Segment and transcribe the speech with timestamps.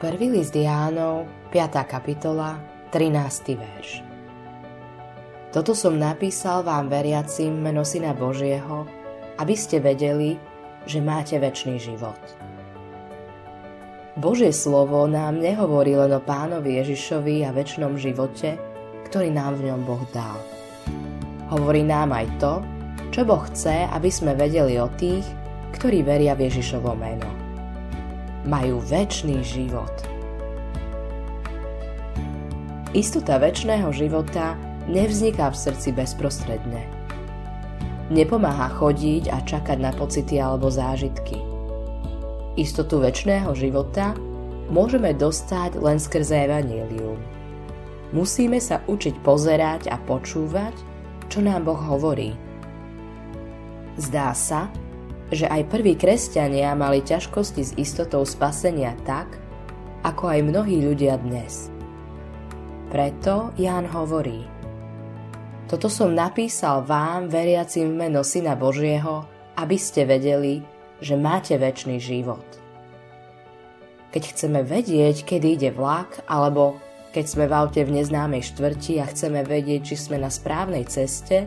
[0.00, 1.76] Prvý list Jánov, 5.
[1.84, 2.56] kapitola,
[2.88, 3.52] 13.
[3.52, 4.00] verš.
[5.52, 8.88] Toto som napísal vám veriacim meno Syna Božieho,
[9.36, 10.40] aby ste vedeli,
[10.88, 12.16] že máte väčší život.
[14.16, 18.56] Božie slovo nám nehovorí len o pánovi Ježišovi a väčšnom živote,
[19.04, 20.40] ktorý nám v ňom Boh dal.
[21.52, 22.64] Hovorí nám aj to,
[23.12, 25.28] čo Boh chce, aby sme vedeli o tých,
[25.76, 27.39] ktorí veria v Ježišovo meno
[28.46, 29.92] majú väčší život.
[32.90, 34.58] Istota väčšného života
[34.90, 36.82] nevzniká v srdci bezprostredne.
[38.10, 41.38] Nepomáha chodiť a čakať na pocity alebo zážitky.
[42.58, 44.18] Istotu väčšného života
[44.66, 47.22] môžeme dostať len skrze evanílium.
[48.10, 50.74] Musíme sa učiť pozerať a počúvať,
[51.30, 52.34] čo nám Boh hovorí.
[53.94, 54.66] Zdá sa,
[55.30, 59.38] že aj prví kresťania mali ťažkosti s istotou spasenia tak,
[60.02, 61.70] ako aj mnohí ľudia dnes.
[62.90, 64.42] Preto Ján hovorí,
[65.70, 69.22] toto som napísal vám, veriacim v meno Syna Božieho,
[69.54, 70.66] aby ste vedeli,
[70.98, 72.42] že máte väčší život.
[74.10, 76.82] Keď chceme vedieť, kedy ide vlak, alebo
[77.14, 81.46] keď sme v aute v neznámej štvrti a chceme vedieť, či sme na správnej ceste,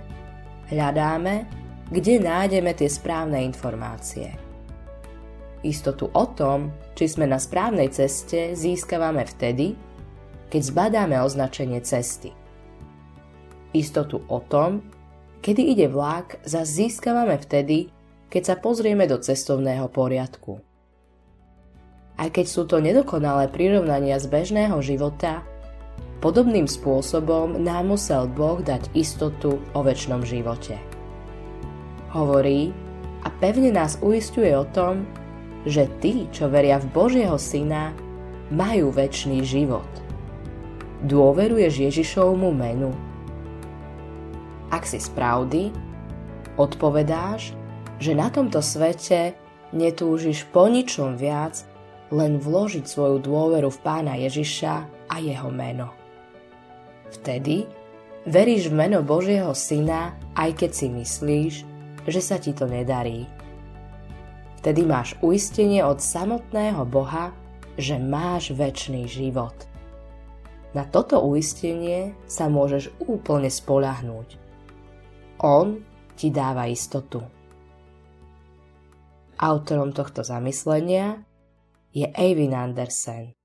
[0.72, 4.32] hľadáme, kde nájdeme tie správne informácie.
[5.64, 9.80] Istotu o tom, či sme na správnej ceste, získavame vtedy,
[10.52, 12.36] keď zbadáme označenie cesty.
[13.72, 14.84] Istotu o tom,
[15.40, 17.90] kedy ide vlak, zase získavame vtedy,
[18.28, 20.60] keď sa pozrieme do cestovného poriadku.
[22.20, 25.42] Aj keď sú to nedokonalé prirovnania z bežného života,
[26.22, 30.93] podobným spôsobom nám musel Boh dať istotu o väčšnom živote
[32.14, 32.70] hovorí
[33.26, 35.04] a pevne nás uistuje o tom,
[35.66, 37.96] že tí, čo veria v Božieho Syna,
[38.54, 39.88] majú väčší život.
[41.04, 42.92] Dôveruješ Ježišovmu menu?
[44.72, 45.10] Ak si z
[46.58, 47.58] odpovedáš,
[47.98, 49.34] že na tomto svete
[49.74, 51.66] netúžiš po ničom viac,
[52.14, 54.74] len vložiť svoju dôveru v Pána Ježiša
[55.10, 55.90] a jeho meno.
[57.10, 57.66] Vtedy
[58.30, 61.54] veríš v meno Božieho Syna, aj keď si myslíš,
[62.08, 63.28] že sa ti to nedarí.
[64.64, 67.36] Vtedy máš uistenie od samotného Boha,
[67.76, 69.56] že máš väčší život.
[70.74, 74.40] Na toto uistenie sa môžeš úplne spolahnúť.
[75.44, 75.78] On
[76.16, 77.22] ti dáva istotu.
[79.38, 81.20] Autorom tohto zamyslenia
[81.92, 83.43] je Eivin Andersen.